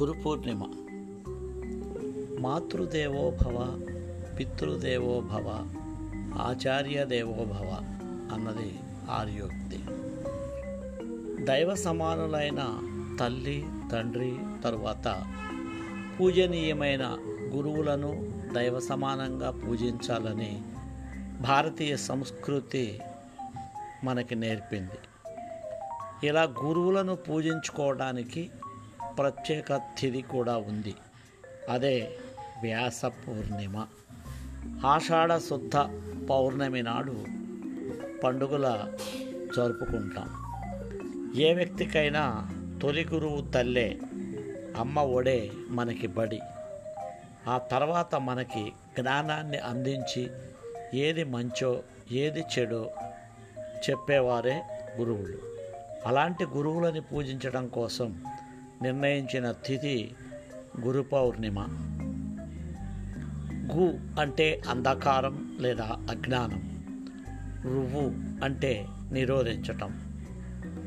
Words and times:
గురు 0.00 0.12
పూర్ణిమ 0.12 0.62
మాతృదేవో 2.40 3.30
భవ 3.30 3.56
పితృదేవో 4.38 5.20
భవ 5.20 5.46
ఆచార్య 6.38 7.04
దేవో 7.04 7.44
భవ 7.44 7.70
అన్నది 8.32 8.78
ఆర్యోక్తి. 9.10 9.78
దైవ 11.44 11.74
సమానులైన 11.74 12.78
తల్లి 13.20 13.64
తండ్రి 13.92 14.36
తరువాత 14.64 15.24
పూజనీయమైన 16.20 17.04
గురువులను 17.54 18.32
దైవ 18.54 18.80
సమానంగా 18.80 19.50
పూజించాలని 19.50 20.62
భారతీయ 21.40 21.96
సంస్కృతి 21.96 23.00
మనకి 24.04 24.34
నేర్పింది. 24.34 25.00
ఇలా 26.26 26.42
గురువులను 26.42 27.16
పూజించుకోవడానికి 27.16 28.50
ప్రత్యేక 29.18 29.76
తిథి 29.76 30.22
కూడా 30.22 30.56
ఉంది. 30.56 30.94
అదే 31.70 32.18
వ్యాస 32.62 33.04
పూర్ణిమ. 33.04 33.86
ఆషాఢ 34.86 35.36
శుద్ధ 35.36 35.76
పౌర్ణమి 36.30 36.82
నాడు 36.82 37.24
పండుగల 38.24 38.92
జరుపుకుంటాం. 39.56 40.46
ఏ 41.40 41.54
వ్యక్తికైనా 41.54 42.48
తొలి 42.82 43.04
గురువు 43.04 43.50
తల్లే 43.50 43.98
అమ్మ 44.76 45.00
ఒడే 45.00 45.50
మనకి 45.68 46.06
బడి. 46.06 46.40
ఆ 47.48 47.58
తర్వాత 47.58 48.14
మనకి 48.14 48.72
జ్ఞానాన్ని 49.00 49.58
అందించి 49.58 50.30
ఏది 50.94 51.24
మంచో 51.24 51.82
ఏది 52.12 52.44
చెడో 52.58 52.90
చెప్పేవారే 53.90 54.62
గురువులు. 54.98 55.38
అలాంటి 56.06 56.44
గురువులని 56.44 57.00
పూజించడం 57.00 57.68
కోసం 57.68 58.24
నిర్ణయించిన 58.82 59.52
తిథి 59.52 60.10
గురు 60.80 61.02
పౌర్ణిమ. 61.02 61.60
గు 63.72 63.94
అంటే 64.20 64.60
అంధకారం 64.68 65.56
లేదా 65.60 65.98
అజ్ఞానం. 66.10 66.62
రువ్వు 67.64 68.12
అంటే 68.44 68.86
నిరోధించటం 69.12 70.16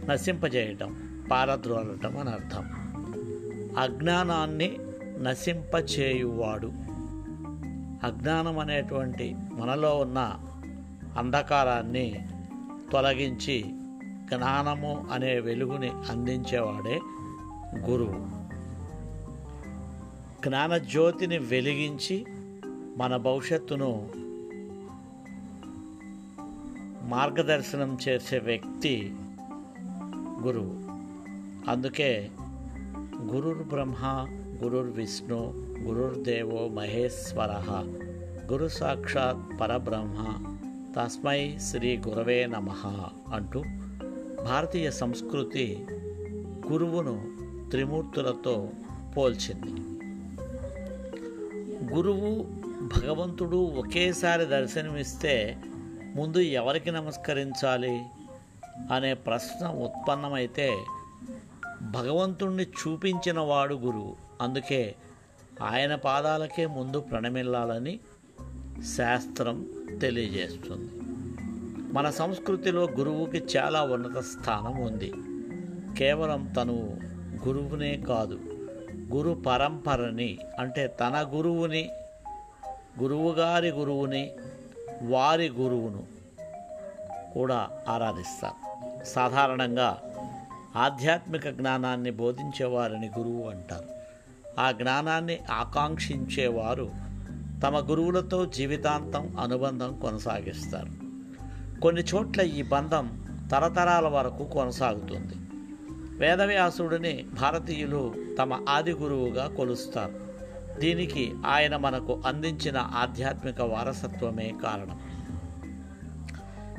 నశింపజేయటం 0.09 1.19
పారద్రోలటం 1.31 2.17
అని 2.17 2.29
అర్థం. 2.29 2.65
అజ్ఞానాన్ని 3.79 4.77
నశింపచేయువాడు. 5.19 6.67
అజ్ఞానం 8.07 8.59
అనేటువంటి 8.59 9.35
మనలో 9.53 9.97
ఉన్న 9.97 10.39
అంధకారాన్ని 11.17 12.27
తొలగించి 12.91 13.65
జ్ఞానము 14.35 15.07
అనే 15.11 15.39
వెలుగుని 15.39 15.89
అందించేవాడే 15.89 16.99
గురువు. 17.77 18.39
జ్ఞానజ్యోతిని 20.47 21.37
వెలిగించి 21.37 22.25
మన 22.97 23.17
భవిష్యత్తును 23.17 24.09
మార్గదర్శనం 27.03 27.97
చేసే 28.07 28.37
వ్యక్తి 28.37 29.15
గురువు. 30.41 30.73
అందుకే 31.69 32.29
గురుర్ 33.31 33.67
బ్రహ్మ 33.67 34.27
గురుర్ 34.63 34.87
విష్ణు 34.87 35.53
గురుర్దేవో 35.79 36.67
మహేశ్వర. 36.67 37.51
గురు 38.51 38.67
సాక్షాత్ 38.67 39.61
పరబ్రహ్మ. 39.61 40.45
తస్మై 40.97 41.57
శ్రీ 41.59 41.97
గురవే 41.97 42.45
నమ 42.45 42.69
అంటూ 43.33 43.63
భారతీయ 44.43 44.91
సంస్కృతి 44.91 45.85
గురువును 46.71 47.39
త్రిమూర్తులతో 47.71 48.69
పోల్చింది. 49.17 49.81
గురువు 51.93 52.47
భగవంతుడు 52.81 53.57
ఒకేసారి 53.57 54.45
దర్శనమిస్తే 54.45 55.57
ముందు 56.15 56.37
ఎవరికి 56.37 56.91
నమస్కరించాలి 56.91 58.01
అనే 58.91 59.13
ప్రశ్న 59.13 59.67
ఉత్పన్నమైతే 59.67 60.77
భగవంతుణ్ణి 61.81 62.63
చూపించిన 62.63 63.39
వాడు 63.39 63.75
గురువు. 63.75 64.15
అందుకే 64.41 64.95
ఆయన 65.63 65.95
పాదాలకే 65.95 66.65
ముందు 66.65 66.99
ప్రణమిల్లాలని 66.99 67.99
శాస్త్రం 68.97 69.67
తెలియజేస్తుంది. 70.01 70.91
మన 71.93 72.09
సంస్కృతిలో 72.09 72.83
గురువుకి 72.83 73.37
చాలా 73.37 73.81
ఉన్నత 73.81 74.17
స్థానం 74.17 74.81
ఉంది. 74.81 75.13
కేవలం 75.97 76.53
తను 76.57 76.97
గురువునే 77.47 77.97
కాదు. 77.97 78.39
గురు 79.13 79.43
పరంపరని 79.47 80.37
అంటే 80.59 80.87
తన 80.87 81.31
గురువుని 81.35 81.89
గురువుగారి 83.01 83.69
గురువుని 83.69 84.31
వారి 85.01 85.49
గురువును 85.49 86.03
కూడా 87.33 87.69
ఆరాధిస్తారు. 87.89 89.05
సాధారణంగా 89.05 89.97
ఆధ్యాత్మిక 90.75 91.49
జ్ఞానాన్ని 91.49 92.11
బోధించేవారిని 92.11 93.07
గురువు 93.07 93.49
అంటారు. 93.49 93.99
ఆ 94.59 94.71
జ్ఞానాన్ని 94.71 95.39
ఆకాంక్షించేవారు 95.51 96.91
తమ 97.63 97.89
గురువులతో 97.89 98.45
జీవితాంతం 98.45 99.37
అనుబంధం 99.39 99.99
కొనసాగిస్తారు. 99.99 101.09
కొన్ని 101.81 102.01
చోట్ల 102.01 102.41
ఈ 102.41 102.61
బంధం 102.61 103.25
తరతరాల 103.51 104.07
వరకు 104.07 104.43
కొనసాగుతుంది. 104.43 105.48
వేదవ్యాసుడిని 106.19 107.25
భారతీయులు 107.41 108.15
తమ 108.39 108.65
ఆది 108.69 108.91
గురువుగా 108.91 109.47
కొలుస్తారు. 109.47 110.29
దీనికి 110.79 111.33
ఆయన 111.45 111.77
మనకు 111.77 112.21
అందించిన 112.25 112.77
ఆధ్యాత్మిక 112.77 113.61
వారసత్వమే 113.61 114.53
కారణం. 114.63 114.99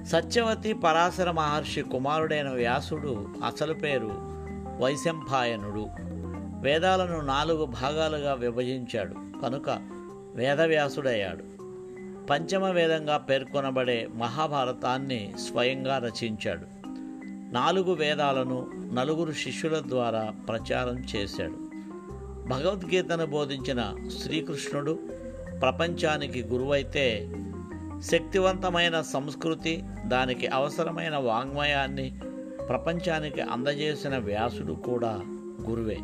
సత్యవతి 0.05 0.73
పరాశర 0.73 1.31
మహర్షి 1.31 1.83
కుమారుడైన 1.83 2.49
వ్యాసుడు 2.49 3.29
అసలు 3.47 3.75
పేరు 3.75 4.11
వైశంపాయనుడు. 4.79 5.87
వేదాలను 6.61 7.21
నాలుగు 7.21 7.65
భాగాలుగా 7.65 8.35
విభజించాడు. 8.35 9.15
కనుక 9.43 9.81
వేదవ్యాసుడయ్యాడు. 10.35 11.45
పంచమ 12.27 12.65
వేదంగా 12.65 13.17
పేర్కొనబడే 13.17 14.09
మహాభారతాన్ని 14.15 15.35
స్వయంగా 15.39 15.99
రచించాడు. 15.99 16.80
నాలుగు 17.53 17.93
వేదాలను 17.93 18.71
నలుగురు 18.95 19.33
శిష్యుల 19.33 19.83
ద్వారా 19.87 20.33
ప్రచారం 20.49 21.05
చేశాడు. 21.17 21.71
భగవద్గీతను 22.49 23.27
బోధించిన 23.27 23.95
శ్రీకృష్ణుడు 24.23 24.99
ప్రపంచానికి 25.63 26.43
గురువైతే 26.43 27.33
శక్తివంతమైన 28.01 29.01
సంస్కృతి 29.01 29.83
దానికి 30.07 30.47
అవసరమైన 30.47 31.17
వాంగ్మయాన్ని 31.17 32.21
ప్రపంచానికి 32.69 33.41
అందజేసిన 33.41 34.19
వ్యాసుడు 34.19 34.73
కూడా 34.73 35.23
గురువే. 35.69 35.99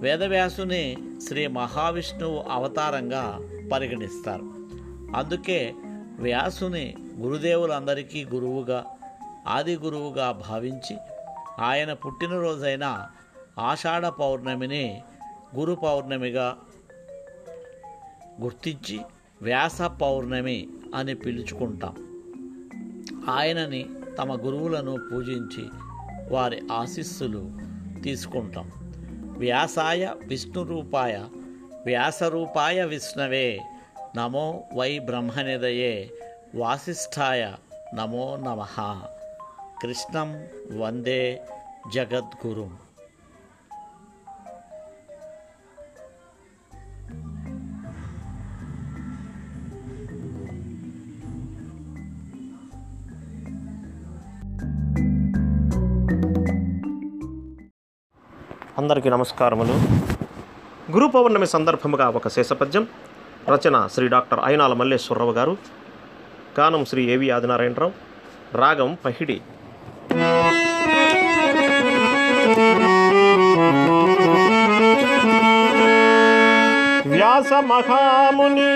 వేదవ్యాసుని 0.00 0.96
శ్రీ 1.28 1.46
మహావిష్ణువు 1.46 2.44
అవతారంగా 2.50 3.40
పరిగణిస్తారు. 3.72 4.44
అందుకే 5.16 5.74
వ్యాసుని 6.18 6.94
గురుదేవులందరికీ 7.18 8.24
గురువుగా 8.24 8.84
ఆది 9.46 9.76
గురువుగా 9.76 10.32
భావించి 10.32 10.96
ఆయన 11.58 11.92
పుట్టినరోజైన 11.92 13.08
ఆషాఢ 13.58 14.06
పౌర్ణమిని 14.06 15.02
గురు 15.56 15.72
పౌర్ణమిగా 15.72 16.56
గుర్తించి 18.42 19.00
వ్యాస 19.42 19.82
పౌర్ణమి 19.82 20.68
అని 20.94 21.14
పిలుచుకుంటాం. 21.14 21.94
ఆయనని 23.30 23.88
తమ 24.18 24.46
గురువులను 24.46 24.96
పూజించి 25.12 25.68
వారి 26.30 26.62
ఆశీస్సులు 26.72 27.50
తీసుకుంటాం. 28.02 28.70
వ్యాసాయ 29.38 30.14
విష్ణు 30.26 30.62
రూపాయ 30.62 31.24
వ్యాసరూపాయ 31.84 32.84
విష్ణవే 32.84 33.60
నమో 34.16 34.64
వై 34.74 34.98
బ్రహ్మనిదయే 34.98 36.10
వాసిష్ఠాయ 36.54 37.52
నమో 37.94 38.36
నమ. 38.36 38.66
కృష్ణం 39.82 40.46
వందే 40.78 41.42
జగద్గురు. 41.94 42.70
అందరికీ 58.78 59.10
నమస్కారములు. 59.10 59.72
గురు 60.92 61.06
పౌర్ణమి 61.06 61.46
సందర్భముగా 61.46 62.08
ఒక 62.08 62.28
శేషపద్యం 62.28 62.88
రచన 63.48 63.86
శ్రీ 63.86 64.08
డాక్టర్ 64.08 64.40
అయినాల 64.44 64.72
మల్లేశ్వరరావు 64.72 65.32
గారు. 65.32 65.56
గానం 66.60 66.84
శ్రీ 66.84 67.10
ఏవి 67.10 67.30
ఆదినారాయణరావు. 67.30 67.92
రాగం 68.56 68.98
పహిడి. 69.04 69.40
వ్యాస 77.06 77.52
మహాముని 77.52 78.72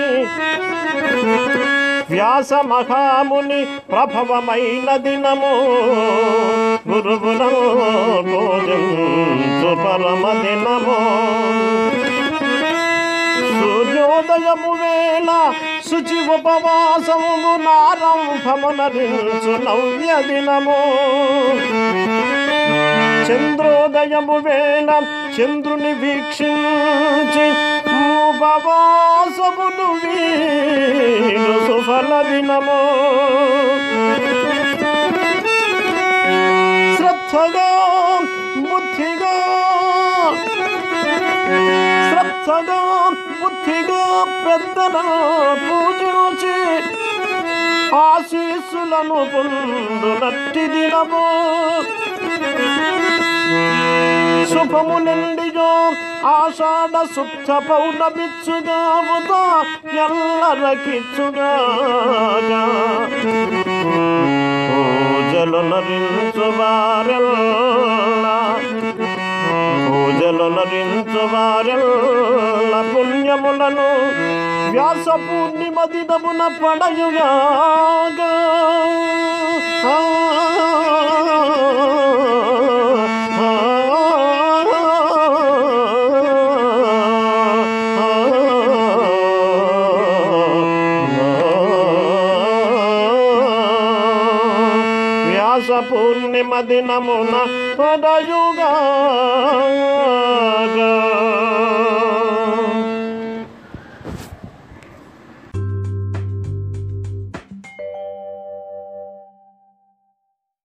వ్యాస 2.11 2.53
మహాముని 2.53 3.65
ప్రభవమైన 3.65 4.97
దినము. 4.97 5.53
గురువులను 6.89 7.61
పూజించు 8.29 9.71
పరమ 9.75 10.25
దినము. 10.43 10.97
సూర్యోదయము 14.27 14.71
వేళ 14.79 15.29
శుచి 15.87 16.17
ఉపవాసము 16.35 17.51
నారంభమునరించు 17.65 19.53
నవ్య 19.65 20.11
దినము. 20.27 20.79
చంద్రోదయము 23.27 24.37
వేళ 24.47 24.89
చంద్రుని 25.37 25.91
వీక్షించి 26.01 27.45
ఉపవాసమును 28.27 29.87
వీడు 30.03 31.55
సుఫల 31.67 32.11
దినము. 32.29 32.79
శ్రద్ధగా 36.97 37.69
బుద్ధిగా 38.65 39.35
శ్రద్ధగా 42.09 42.81
పెద్దల 44.45 44.97
పూజించి 45.63 46.55
ఆశీస్సులను 47.97 49.19
పొందునట్టి 49.33 50.65
దినము. 50.73 51.25
శుభము 54.51 54.97
నిండిగా 55.05 55.71
ఆషాఢ 56.27 56.95
శుద్ధ 57.15 57.49
పౌర్ణమిచ్చుగా 57.69 58.79
ఉదా 59.15 59.43
ఎల్లరకిచ్చుగా. 60.05 61.51
పూజలు 64.69 65.61
నరించు 65.69 66.47
వారెల్ల 71.33 72.73
పుణ్యములను 72.91 73.87
వ్యాస 74.71 75.07
పూర్ణిమ 75.25 75.77
దినమున 75.85 76.43
పడయుగాగా 76.57 78.31
వ్యాస 95.27 95.69
పూర్ణిమ 95.89 96.59
దినమున 96.61 97.35
ಸದಯುಗ 97.77 98.59